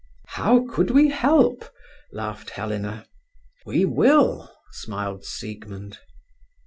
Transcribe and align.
"How 0.29 0.65
could 0.67 0.89
we 0.89 1.09
help?" 1.09 1.63
laughed 2.11 2.49
Helena. 2.49 3.05
"We 3.67 3.85
will," 3.85 4.51
smiled 4.71 5.23
Siegmund. 5.25 5.99